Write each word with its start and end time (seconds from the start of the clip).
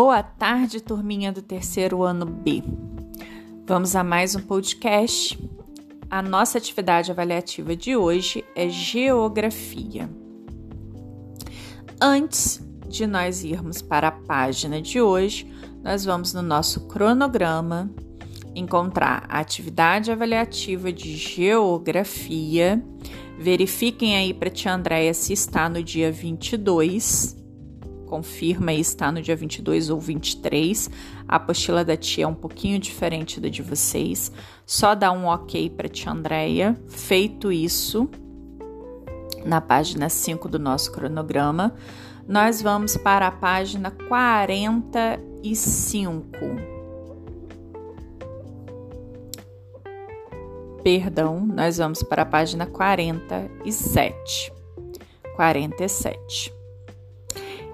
Boa 0.00 0.22
tarde, 0.22 0.80
turminha 0.80 1.32
do 1.32 1.42
terceiro 1.42 2.04
ano 2.04 2.24
B. 2.24 2.62
Vamos 3.66 3.96
a 3.96 4.04
mais 4.04 4.36
um 4.36 4.40
podcast. 4.40 5.36
A 6.08 6.22
nossa 6.22 6.56
atividade 6.56 7.10
avaliativa 7.10 7.74
de 7.74 7.96
hoje 7.96 8.44
é 8.54 8.68
Geografia. 8.68 10.08
Antes 12.00 12.64
de 12.88 13.08
nós 13.08 13.42
irmos 13.42 13.82
para 13.82 14.06
a 14.06 14.12
página 14.12 14.80
de 14.80 15.00
hoje, 15.00 15.52
nós 15.82 16.04
vamos 16.04 16.32
no 16.32 16.42
nosso 16.42 16.86
cronograma 16.86 17.90
encontrar 18.54 19.26
a 19.28 19.40
atividade 19.40 20.12
avaliativa 20.12 20.92
de 20.92 21.16
Geografia. 21.16 22.80
Verifiquem 23.36 24.16
aí 24.16 24.32
para 24.32 24.48
tia 24.48 24.72
Andréia 24.72 25.12
se 25.12 25.32
está 25.32 25.68
no 25.68 25.82
dia 25.82 26.12
22 26.12 27.37
confirma 28.08 28.72
e 28.72 28.80
está 28.80 29.12
no 29.12 29.20
dia 29.20 29.36
22 29.36 29.90
ou 29.90 30.00
23. 30.00 30.90
A 31.28 31.36
apostila 31.36 31.84
da 31.84 31.96
tia 31.96 32.24
é 32.24 32.26
um 32.26 32.34
pouquinho 32.34 32.78
diferente 32.78 33.38
da 33.38 33.48
de 33.48 33.62
vocês. 33.62 34.32
Só 34.66 34.94
dá 34.94 35.12
um 35.12 35.26
ok 35.26 35.70
para 35.70 35.88
tia 35.88 36.10
Andréia. 36.10 36.76
Feito 36.88 37.52
isso, 37.52 38.08
na 39.44 39.60
página 39.60 40.08
5 40.08 40.48
do 40.48 40.58
nosso 40.58 40.90
cronograma, 40.90 41.74
nós 42.26 42.62
vamos 42.62 42.96
para 42.96 43.26
a 43.26 43.30
página 43.30 43.90
45. 43.90 46.26
Perdão, 50.82 51.46
nós 51.46 51.76
vamos 51.76 52.02
para 52.02 52.22
a 52.22 52.26
página 52.26 52.66
47. 52.66 54.52
47. 55.36 56.57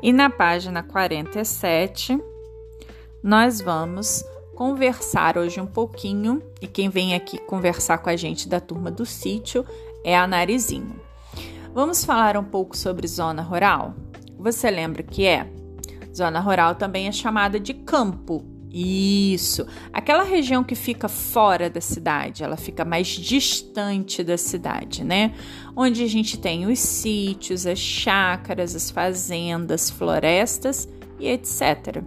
E 0.05 0.13
na 0.13 0.29
página 0.29 0.83
47, 0.83 2.23
nós 3.23 3.59
vamos 3.63 4.23
conversar 4.55 5.39
hoje 5.39 5.59
um 5.59 5.67
pouquinho, 5.67 6.43
e 6.61 6.67
quem 6.67 6.91
vem 6.91 7.15
aqui 7.15 7.39
conversar 7.39 7.97
com 7.97 8.11
a 8.11 8.15
gente 8.15 8.47
da 8.47 8.61
turma 8.61 8.91
do 8.91 9.07
sítio 9.07 9.65
é 10.05 10.15
a 10.15 10.27
Narizinho. 10.27 11.01
Vamos 11.73 12.05
falar 12.05 12.37
um 12.37 12.45
pouco 12.45 12.77
sobre 12.77 13.09
zona 13.09 13.41
rural? 13.41 13.95
Você 14.39 14.71
lembra 14.71 15.03
que 15.03 15.25
é? 15.25 15.51
Zona 16.15 16.39
rural 16.39 16.75
também 16.75 17.09
é 17.09 17.13
chamada 17.13 17.59
de 17.59 17.73
campo 17.73 18.45
isso, 18.77 19.65
aquela 19.93 20.25
região 20.25 20.65
que 20.65 20.75
fica 20.75 21.09
fora 21.09 21.71
da 21.71 21.81
cidade, 21.81 22.43
ela 22.43 22.57
fica 22.57 22.85
mais 22.85 23.07
distante 23.07 24.25
da 24.25 24.37
cidade, 24.37 25.05
né? 25.05 25.33
Onde 25.77 26.03
a 26.03 26.09
gente 26.09 26.37
tem 26.37 26.67
os 26.67 26.81
sítios, 26.81 27.69
as 27.69 27.79
chácaras, 27.79 28.75
as 28.75 28.91
fazendas, 28.91 29.91
florestas 29.91 30.89
e 31.21 31.29
etc. 31.29 32.03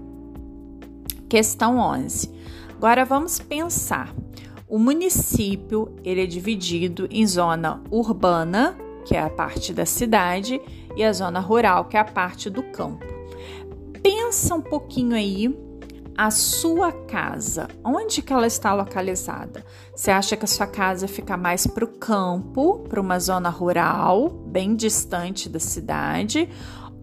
Questão 1.30 1.78
11. 1.78 2.30
Agora 2.76 3.06
vamos 3.06 3.40
pensar. 3.40 4.14
O 4.68 4.78
município 4.78 5.96
ele 6.04 6.22
é 6.22 6.26
dividido 6.26 7.08
em 7.10 7.26
zona 7.26 7.82
urbana, 7.90 8.78
que 9.06 9.16
é 9.16 9.22
a 9.22 9.30
parte 9.30 9.74
da 9.74 9.86
cidade, 9.86 10.60
e 10.98 11.04
a 11.04 11.14
zona 11.14 11.40
rural, 11.40 11.86
que 11.86 11.96
é 11.96 12.00
a 12.02 12.04
parte 12.04 12.50
do 12.50 12.62
campo. 12.62 13.06
Pensa 14.04 14.54
um 14.54 14.62
pouquinho 14.62 15.16
aí 15.16 15.67
a 16.18 16.32
sua 16.32 16.92
casa, 16.92 17.68
onde 17.84 18.24
que 18.24 18.34
ela 18.34 18.48
está 18.48 18.74
localizada? 18.74 19.64
Você 19.96 20.10
acha 20.10 20.36
que 20.36 20.46
a 20.46 20.48
sua 20.48 20.66
casa 20.66 21.08
fica 21.08 21.38
mais 21.38 21.68
para 21.68 21.86
o 21.86 21.88
campo, 21.88 22.80
para 22.90 23.00
uma 23.00 23.20
zona 23.20 23.50
rural, 23.50 24.28
bem 24.28 24.76
distante 24.76 25.48
da 25.48 25.60
cidade, 25.60 26.50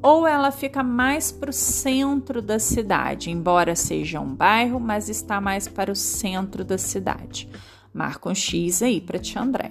ou 0.03 0.27
ela 0.27 0.51
fica 0.51 0.83
mais 0.83 1.31
para 1.31 1.49
o 1.49 1.53
centro 1.53 2.43
da 2.43 2.59
cidade, 2.59 3.31
embora 3.31 3.77
seja 3.77 4.21
um 4.21 4.35
bairro, 4.35 4.81
mas 4.81 5.09
está 5.09 5.41
mais 5.41 5.69
para 5.69 5.93
o 5.93 5.97
centro 5.97 6.65
da 6.65 6.77
cidade? 6.77 7.49
Marca 7.93 8.29
um 8.29 8.35
X 8.35 8.83
aí 8.83 9.01
para 9.01 9.21
Tia 9.21 9.41
André. 9.41 9.71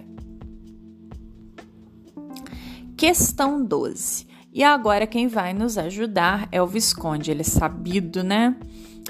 Questão 2.96 3.62
12. 3.62 4.26
E 4.54 4.64
agora 4.64 5.06
quem 5.06 5.28
vai 5.28 5.54
nos 5.54 5.78
ajudar 5.78 6.48
é 6.50 6.62
o 6.62 6.68
Visconde, 6.68 7.30
ele 7.30 7.42
é 7.42 7.44
sabido, 7.44 8.24
né? 8.24 8.56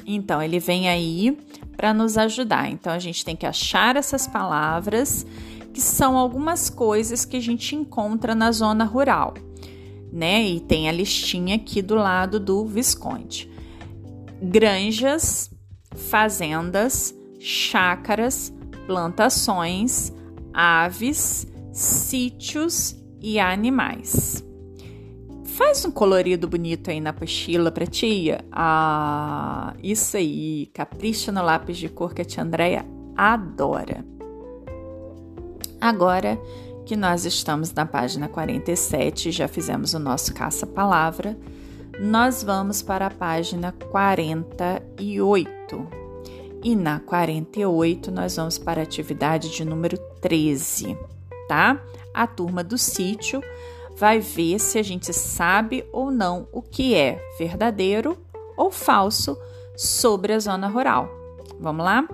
Então, 0.05 0.41
ele 0.41 0.59
vem 0.59 0.89
aí 0.89 1.37
para 1.75 1.93
nos 1.93 2.17
ajudar. 2.17 2.69
Então, 2.69 2.91
a 2.91 2.99
gente 2.99 3.23
tem 3.23 3.35
que 3.35 3.45
achar 3.45 3.95
essas 3.95 4.27
palavras 4.27 5.25
que 5.73 5.81
são 5.81 6.17
algumas 6.17 6.69
coisas 6.69 7.25
que 7.25 7.37
a 7.37 7.41
gente 7.41 7.75
encontra 7.75 8.35
na 8.35 8.51
zona 8.51 8.83
rural, 8.83 9.33
né? 10.11 10.43
E 10.43 10.59
tem 10.59 10.87
a 10.87 10.91
listinha 10.91 11.55
aqui 11.55 11.81
do 11.81 11.95
lado 11.95 12.39
do 12.39 12.63
Visconde: 12.65 13.49
granjas, 14.41 15.49
fazendas, 15.95 17.13
chácaras, 17.39 18.53
plantações, 18.85 20.13
aves, 20.53 21.47
sítios 21.71 22.95
e 23.19 23.39
animais. 23.39 24.43
Faz 25.53 25.85
um 25.85 25.91
colorido 25.91 26.47
bonito 26.47 26.89
aí 26.89 26.99
na 26.99 27.11
apostila 27.11 27.71
pra 27.71 27.85
tia. 27.85 28.43
Ah, 28.51 29.75
isso 29.83 30.17
aí. 30.17 30.65
Capricha 30.73 31.31
no 31.31 31.43
lápis 31.43 31.77
de 31.77 31.87
cor 31.89 32.11
que 32.11 32.23
a 32.23 32.25
tia 32.25 32.41
Andréia 32.41 32.83
adora. 33.15 34.03
Agora 35.79 36.41
que 36.87 36.95
nós 36.95 37.23
estamos 37.25 37.71
na 37.71 37.85
página 37.85 38.27
47, 38.27 39.31
já 39.31 39.47
fizemos 39.47 39.93
o 39.93 39.99
nosso 39.99 40.33
caça-palavra, 40.33 41.37
nós 41.99 42.41
vamos 42.43 42.81
para 42.81 43.05
a 43.05 43.11
página 43.11 43.71
48. 43.91 45.87
E 46.63 46.75
na 46.75 46.99
48 46.99 48.11
nós 48.11 48.37
vamos 48.37 48.57
para 48.57 48.81
a 48.81 48.83
atividade 48.83 49.51
de 49.51 49.63
número 49.63 49.99
13, 50.19 50.97
tá? 51.47 51.79
A 52.11 52.25
turma 52.25 52.63
do 52.63 52.77
sítio 52.77 53.39
vai 53.95 54.19
ver 54.19 54.59
se 54.59 54.77
a 54.77 54.83
gente 54.83 55.13
sabe 55.13 55.85
ou 55.91 56.11
não 56.11 56.47
o 56.51 56.61
que 56.61 56.95
é 56.95 57.23
verdadeiro 57.37 58.17
ou 58.57 58.71
falso 58.71 59.37
sobre 59.75 60.33
a 60.33 60.39
zona 60.39 60.67
rural. 60.67 61.09
Vamos 61.59 61.85
lá? 61.85 62.07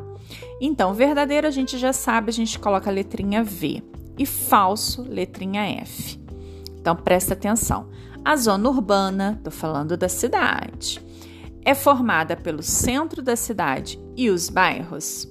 Então, 0.61 0.93
verdadeiro 0.93 1.47
a 1.47 1.51
gente 1.51 1.77
já 1.77 1.93
sabe, 1.93 2.29
a 2.29 2.33
gente 2.33 2.59
coloca 2.59 2.89
a 2.89 2.93
letrinha 2.93 3.43
V 3.43 3.81
e 4.17 4.25
falso, 4.25 5.03
letrinha 5.03 5.63
F. 5.81 6.19
Então, 6.79 6.95
presta 6.95 7.33
atenção. 7.33 7.89
A 8.23 8.35
zona 8.35 8.69
urbana, 8.69 9.39
tô 9.43 9.49
falando 9.49 9.95
da 9.95 10.09
cidade, 10.09 11.01
é 11.63 11.73
formada 11.73 12.35
pelo 12.35 12.61
centro 12.61 13.21
da 13.21 13.35
cidade 13.35 13.99
e 14.15 14.29
os 14.29 14.49
bairros. 14.49 15.27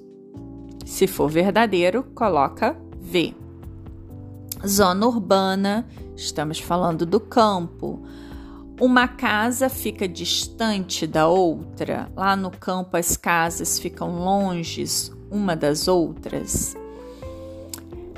Se 0.85 1.07
for 1.07 1.29
verdadeiro, 1.29 2.03
coloca 2.15 2.77
V. 3.01 3.35
Zona 4.67 5.07
urbana, 5.07 5.87
estamos 6.19 6.59
falando 6.59 7.07
do 7.07 7.21
campo. 7.21 8.03
Uma 8.81 9.09
casa 9.09 9.69
fica 9.69 10.07
distante 10.07 11.07
da 11.07 11.29
outra. 11.29 12.11
Lá 12.17 12.37
no 12.37 12.51
campo, 12.51 12.97
as 12.97 13.17
casas 13.17 13.79
ficam 13.79 14.25
longe 14.25 14.85
uma 15.31 15.55
das 15.57 15.89
outras. 15.89 16.77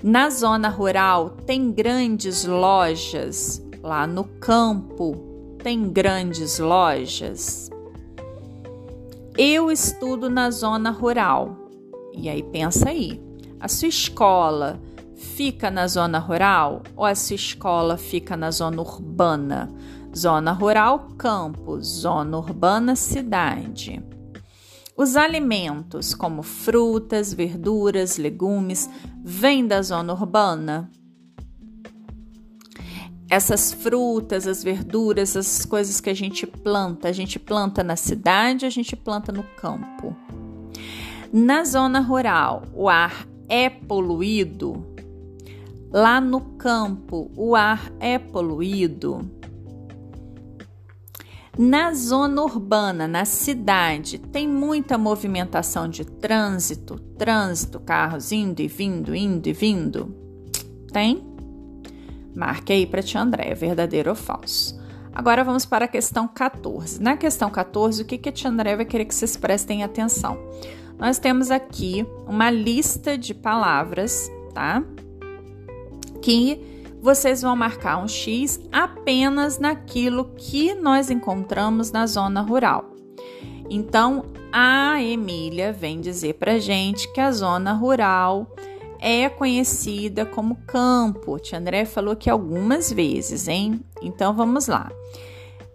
Na 0.02 0.30
zona 0.30 0.68
rural, 0.68 1.30
tem 1.46 1.70
grandes 1.70 2.44
lojas. 2.44 3.62
Lá 3.82 4.06
no 4.06 4.24
campo, 4.24 5.56
tem 5.62 5.88
grandes 5.88 6.58
lojas. 6.58 7.70
Eu 9.36 9.70
estudo 9.70 10.28
na 10.28 10.50
zona 10.50 10.90
rural. 10.90 11.56
E 12.14 12.28
aí, 12.28 12.42
pensa 12.42 12.88
aí. 12.90 13.20
A 13.58 13.68
sua 13.68 13.88
escola 13.88 14.80
fica 15.20 15.70
na 15.70 15.86
zona 15.86 16.18
rural 16.18 16.82
ou 16.96 17.04
a 17.04 17.14
sua 17.14 17.36
escola 17.36 17.98
fica 17.98 18.36
na 18.36 18.50
zona 18.50 18.80
urbana? 18.80 19.70
Zona 20.16 20.50
rural, 20.50 21.10
campo, 21.18 21.80
zona 21.80 22.38
urbana, 22.38 22.96
cidade. 22.96 24.02
Os 24.96 25.16
alimentos, 25.16 26.14
como 26.14 26.42
frutas, 26.42 27.32
verduras, 27.32 28.16
legumes, 28.16 28.90
vêm 29.22 29.66
da 29.66 29.82
zona 29.82 30.12
urbana? 30.12 30.90
Essas 33.28 33.72
frutas, 33.72 34.46
as 34.46 34.64
verduras, 34.64 35.36
as 35.36 35.64
coisas 35.64 36.00
que 36.00 36.10
a 36.10 36.14
gente 36.14 36.46
planta, 36.46 37.08
a 37.08 37.12
gente 37.12 37.38
planta 37.38 37.84
na 37.84 37.94
cidade, 37.94 38.66
a 38.66 38.70
gente 38.70 38.96
planta 38.96 39.30
no 39.30 39.44
campo. 39.60 40.16
Na 41.32 41.64
zona 41.64 42.00
rural, 42.00 42.64
o 42.74 42.88
ar 42.88 43.26
é 43.48 43.68
poluído? 43.70 44.89
Lá 45.92 46.20
no 46.20 46.40
campo, 46.40 47.30
o 47.36 47.56
ar 47.56 47.90
é 47.98 48.16
poluído. 48.16 49.28
Na 51.58 51.92
zona 51.92 52.42
urbana, 52.42 53.08
na 53.08 53.24
cidade, 53.24 54.18
tem 54.18 54.46
muita 54.46 54.96
movimentação 54.96 55.88
de 55.88 56.04
trânsito, 56.04 56.96
trânsito, 57.18 57.80
carros 57.80 58.30
indo 58.30 58.60
e 58.60 58.68
vindo, 58.68 59.14
indo 59.14 59.48
e 59.48 59.52
vindo? 59.52 60.14
Tem? 60.92 61.26
Marque 62.36 62.72
aí 62.72 62.86
para 62.86 63.02
tia 63.02 63.20
André, 63.20 63.52
verdadeiro 63.54 64.10
ou 64.10 64.16
falso. 64.16 64.80
Agora 65.12 65.42
vamos 65.42 65.66
para 65.66 65.86
a 65.86 65.88
questão 65.88 66.28
14. 66.28 67.02
Na 67.02 67.16
questão 67.16 67.50
14, 67.50 68.02
o 68.02 68.06
que, 68.06 68.16
que 68.16 68.28
a 68.28 68.32
tia 68.32 68.48
André 68.48 68.76
vai 68.76 68.84
querer 68.84 69.06
que 69.06 69.14
vocês 69.14 69.36
prestem 69.36 69.82
atenção? 69.82 70.38
Nós 70.96 71.18
temos 71.18 71.50
aqui 71.50 72.06
uma 72.28 72.48
lista 72.48 73.18
de 73.18 73.34
palavras, 73.34 74.30
tá? 74.54 74.84
Que 76.20 76.88
vocês 77.00 77.42
vão 77.42 77.56
marcar 77.56 78.02
um 78.02 78.08
X 78.08 78.60
apenas 78.70 79.58
naquilo 79.58 80.32
que 80.36 80.74
nós 80.74 81.10
encontramos 81.10 81.90
na 81.90 82.06
zona 82.06 82.42
rural. 82.42 82.90
Então, 83.70 84.26
a 84.52 85.02
Emília 85.02 85.72
vem 85.72 86.00
dizer 86.00 86.34
para 86.34 86.58
gente 86.58 87.10
que 87.12 87.20
a 87.20 87.30
zona 87.30 87.72
rural 87.72 88.54
é 89.00 89.28
conhecida 89.28 90.26
como 90.26 90.56
campo. 90.66 91.38
Tia 91.38 91.58
André 91.58 91.84
falou 91.84 92.14
que 92.14 92.28
algumas 92.28 92.92
vezes, 92.92 93.48
hein? 93.48 93.80
Então 94.02 94.34
vamos 94.34 94.66
lá. 94.66 94.90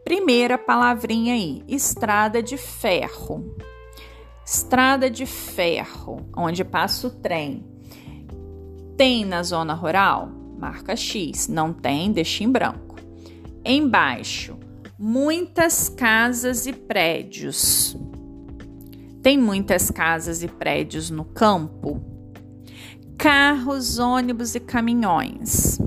Primeira 0.03 0.57
palavrinha 0.57 1.33
aí, 1.33 1.63
estrada 1.67 2.43
de 2.43 2.57
ferro. 2.57 3.55
Estrada 4.45 5.09
de 5.09 5.25
ferro, 5.25 6.29
onde 6.37 6.63
passa 6.63 7.07
o 7.07 7.09
trem. 7.09 7.65
Tem 8.97 9.25
na 9.25 9.43
zona 9.43 9.73
rural? 9.73 10.29
Marca 10.57 10.95
X. 10.95 11.47
Não 11.47 11.73
tem, 11.73 12.11
deixa 12.11 12.43
em 12.43 12.51
branco. 12.51 12.95
Embaixo, 13.63 14.57
muitas 14.97 15.89
casas 15.89 16.65
e 16.65 16.71
prédios. 16.71 17.97
Tem 19.21 19.37
muitas 19.37 19.91
casas 19.91 20.43
e 20.43 20.47
prédios 20.47 21.09
no 21.09 21.25
campo? 21.25 22.01
Carros, 23.17 23.99
ônibus 23.99 24.55
e 24.55 24.59
caminhões. 24.59 25.79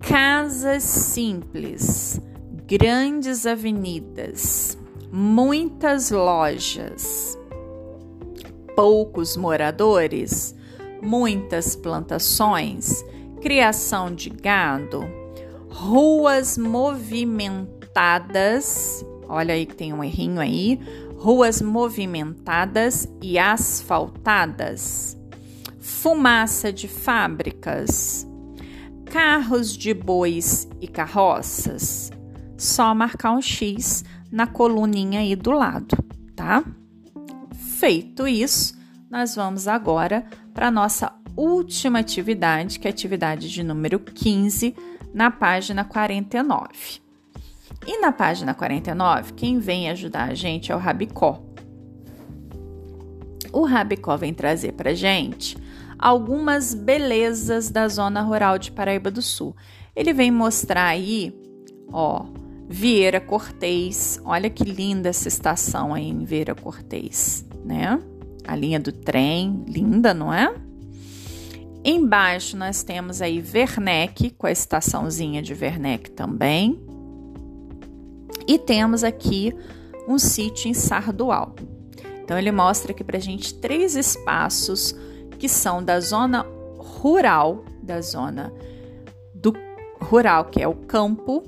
Casas 0.00 0.82
simples, 0.82 2.20
grandes 2.66 3.46
avenidas, 3.46 4.78
muitas 5.12 6.10
lojas, 6.10 7.38
poucos 8.74 9.36
moradores, 9.36 10.54
muitas 11.02 11.76
plantações, 11.76 13.04
criação 13.40 14.14
de 14.14 14.30
gado, 14.30 15.04
ruas 15.68 16.56
movimentadas. 16.56 19.04
Olha 19.28 19.52
aí 19.54 19.66
que 19.66 19.74
tem 19.74 19.92
um 19.92 20.04
errinho 20.04 20.40
aí. 20.40 20.78
Ruas 21.16 21.60
movimentadas 21.62 23.08
e 23.20 23.38
asfaltadas. 23.38 25.16
Fumaça 25.80 26.72
de 26.72 26.88
fábricas. 26.88 28.26
Carros 29.06 29.76
de 29.76 29.94
bois 29.94 30.68
e 30.80 30.88
carroças. 30.88 32.10
Só 32.56 32.92
marcar 32.94 33.32
um 33.32 33.42
X 33.42 34.04
na 34.30 34.46
coluninha 34.46 35.20
aí 35.20 35.36
do 35.36 35.50
lado, 35.50 35.94
tá? 36.34 36.64
Feito 37.78 38.26
isso, 38.26 38.72
nós 39.12 39.36
vamos 39.36 39.68
agora 39.68 40.24
para 40.54 40.70
nossa 40.70 41.12
última 41.36 41.98
atividade, 41.98 42.78
que 42.78 42.88
é 42.88 42.90
a 42.90 42.94
atividade 42.94 43.50
de 43.50 43.62
número 43.62 44.00
15, 44.00 44.74
na 45.12 45.30
página 45.30 45.84
49. 45.84 47.02
E 47.86 48.00
na 48.00 48.10
página 48.10 48.54
49, 48.54 49.34
quem 49.34 49.58
vem 49.58 49.90
ajudar 49.90 50.30
a 50.30 50.34
gente 50.34 50.72
é 50.72 50.74
o 50.74 50.78
Rabicó. 50.78 51.42
O 53.52 53.66
Rabicó 53.66 54.16
vem 54.16 54.32
trazer 54.32 54.72
para 54.72 54.94
gente 54.94 55.58
algumas 55.98 56.72
belezas 56.72 57.70
da 57.70 57.88
zona 57.88 58.22
rural 58.22 58.58
de 58.58 58.72
Paraíba 58.72 59.10
do 59.10 59.20
Sul. 59.20 59.54
Ele 59.94 60.14
vem 60.14 60.30
mostrar 60.30 60.86
aí, 60.86 61.38
ó, 61.92 62.24
Vieira 62.66 63.20
Cortês. 63.20 64.18
Olha 64.24 64.48
que 64.48 64.64
linda 64.64 65.10
essa 65.10 65.28
estação 65.28 65.92
aí 65.92 66.08
em 66.08 66.24
Vieira 66.24 66.54
Cortês, 66.54 67.44
né? 67.62 68.00
A 68.46 68.56
linha 68.56 68.80
do 68.80 68.92
trem, 68.92 69.64
linda, 69.66 70.12
não 70.12 70.32
é? 70.32 70.54
Embaixo 71.84 72.56
nós 72.56 72.82
temos 72.82 73.20
aí 73.20 73.42
Werneck, 73.42 74.30
com 74.30 74.46
a 74.46 74.52
estaçãozinha 74.52 75.42
de 75.42 75.52
Werneck 75.52 76.10
também. 76.12 76.80
E 78.46 78.58
temos 78.58 79.02
aqui 79.02 79.54
um 80.06 80.18
sítio 80.18 80.68
em 80.68 80.74
Sardual. 80.74 81.54
Então 82.22 82.38
ele 82.38 82.52
mostra 82.52 82.92
aqui 82.92 83.02
para 83.02 83.18
gente 83.18 83.54
três 83.54 83.96
espaços 83.96 84.94
que 85.38 85.48
são 85.48 85.82
da 85.82 85.98
zona 85.98 86.46
rural, 86.78 87.64
da 87.82 88.00
zona 88.00 88.52
do 89.34 89.52
rural, 90.00 90.44
que 90.44 90.62
é 90.62 90.68
o 90.68 90.74
campo, 90.74 91.42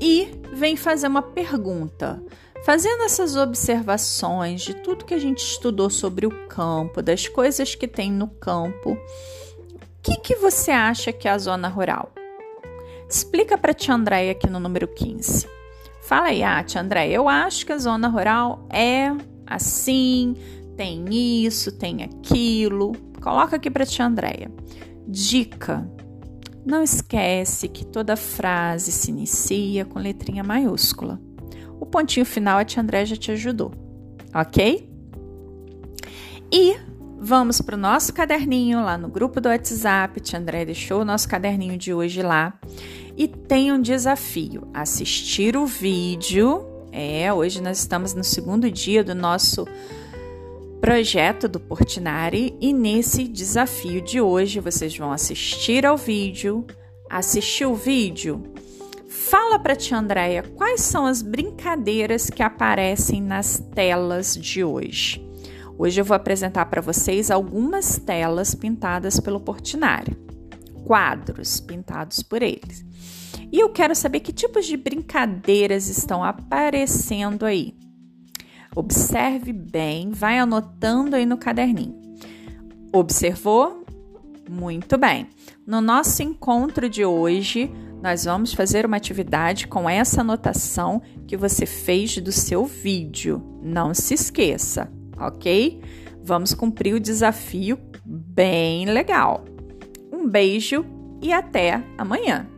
e 0.00 0.40
vem 0.54 0.74
fazer 0.74 1.06
uma 1.06 1.22
pergunta. 1.22 2.22
Fazendo 2.64 3.02
essas 3.02 3.36
observações 3.36 4.62
de 4.62 4.72
tudo 4.72 5.04
que 5.04 5.12
a 5.12 5.18
gente 5.18 5.44
estudou 5.44 5.90
sobre 5.90 6.26
o 6.26 6.46
campo, 6.48 7.02
das 7.02 7.28
coisas 7.28 7.74
que 7.74 7.86
tem 7.86 8.10
no 8.10 8.26
campo, 8.26 8.92
o 8.92 8.98
que, 10.02 10.16
que 10.16 10.36
você 10.36 10.70
acha 10.70 11.12
que 11.12 11.28
é 11.28 11.30
a 11.30 11.36
zona 11.36 11.68
rural? 11.68 12.10
Explica 13.06 13.58
para 13.58 13.72
a 13.72 13.74
tia 13.74 13.94
Andréia 13.94 14.32
aqui 14.32 14.48
no 14.48 14.58
número 14.58 14.88
15. 14.88 15.46
Fala 16.00 16.28
aí, 16.28 16.42
ah, 16.42 16.64
tia 16.64 16.80
Andréia, 16.80 17.14
eu 17.14 17.28
acho 17.28 17.66
que 17.66 17.72
a 17.72 17.76
zona 17.76 18.08
rural 18.08 18.66
é 18.72 19.14
assim, 19.46 20.34
tem 20.74 21.04
isso, 21.44 21.70
tem 21.70 22.02
aquilo. 22.02 22.92
Coloca 23.20 23.56
aqui 23.56 23.70
para 23.70 23.84
tia 23.84 24.06
Andréia. 24.06 24.50
Dica: 25.06 25.86
não 26.64 26.82
esquece 26.82 27.68
que 27.68 27.84
toda 27.84 28.16
frase 28.16 28.90
se 28.90 29.10
inicia 29.10 29.84
com 29.84 29.98
letrinha 29.98 30.42
maiúscula. 30.42 31.20
Pontinho 31.94 32.26
final 32.26 32.58
a 32.58 32.64
tia 32.64 32.82
André 32.82 33.06
já 33.06 33.14
te 33.14 33.30
ajudou, 33.30 33.72
ok? 34.34 34.90
E 36.50 36.76
vamos 37.20 37.60
para 37.60 37.76
o 37.76 37.78
nosso 37.78 38.12
caderninho 38.12 38.82
lá 38.82 38.98
no 38.98 39.06
grupo 39.06 39.40
do 39.40 39.48
WhatsApp. 39.48 40.20
Tia 40.20 40.40
André 40.40 40.64
deixou 40.64 41.02
o 41.02 41.04
nosso 41.04 41.28
caderninho 41.28 41.78
de 41.78 41.94
hoje 41.94 42.20
lá. 42.20 42.58
E 43.16 43.28
tem 43.28 43.72
um 43.72 43.80
desafio: 43.80 44.66
assistir 44.74 45.56
o 45.56 45.66
vídeo. 45.66 46.66
É, 46.90 47.32
hoje 47.32 47.62
nós 47.62 47.78
estamos 47.78 48.12
no 48.12 48.24
segundo 48.24 48.68
dia 48.68 49.04
do 49.04 49.14
nosso 49.14 49.64
projeto 50.80 51.46
do 51.46 51.60
Portinari 51.60 52.56
e 52.60 52.72
nesse 52.72 53.28
desafio 53.28 54.02
de 54.02 54.20
hoje 54.20 54.58
vocês 54.58 54.98
vão 54.98 55.12
assistir 55.12 55.86
ao 55.86 55.96
vídeo, 55.96 56.66
assistir 57.08 57.66
o 57.66 57.74
vídeo, 57.76 58.42
Fala 59.14 59.60
para 59.60 59.76
tia 59.76 59.96
Andréia 59.96 60.42
quais 60.42 60.80
são 60.80 61.06
as 61.06 61.22
brincadeiras 61.22 62.28
que 62.28 62.42
aparecem 62.42 63.22
nas 63.22 63.60
telas 63.72 64.34
de 64.34 64.64
hoje. 64.64 65.24
Hoje 65.78 66.00
eu 66.00 66.04
vou 66.04 66.16
apresentar 66.16 66.66
para 66.66 66.80
vocês 66.80 67.30
algumas 67.30 67.96
telas 67.96 68.56
pintadas 68.56 69.20
pelo 69.20 69.38
Portinari, 69.38 70.16
quadros 70.84 71.60
pintados 71.60 72.24
por 72.24 72.42
eles. 72.42 72.84
E 73.52 73.60
eu 73.60 73.68
quero 73.68 73.94
saber 73.94 74.18
que 74.18 74.32
tipos 74.32 74.66
de 74.66 74.76
brincadeiras 74.76 75.88
estão 75.88 76.24
aparecendo 76.24 77.46
aí. 77.46 77.72
Observe 78.74 79.52
bem, 79.52 80.10
vai 80.10 80.40
anotando 80.40 81.14
aí 81.14 81.24
no 81.24 81.38
caderninho. 81.38 81.94
Observou? 82.92 83.86
Muito 84.50 84.98
bem. 84.98 85.28
No 85.66 85.80
nosso 85.80 86.22
encontro 86.22 86.90
de 86.90 87.06
hoje, 87.06 87.72
nós 88.02 88.24
vamos 88.26 88.52
fazer 88.52 88.84
uma 88.84 88.98
atividade 88.98 89.66
com 89.66 89.88
essa 89.88 90.20
anotação 90.20 91.00
que 91.26 91.38
você 91.38 91.64
fez 91.64 92.18
do 92.18 92.30
seu 92.30 92.66
vídeo. 92.66 93.42
Não 93.62 93.94
se 93.94 94.12
esqueça, 94.12 94.92
ok? 95.18 95.80
Vamos 96.22 96.52
cumprir 96.52 96.94
o 96.94 97.00
desafio 97.00 97.78
bem 98.04 98.84
legal. 98.84 99.46
Um 100.12 100.28
beijo 100.28 100.84
e 101.22 101.32
até 101.32 101.82
amanhã! 101.96 102.53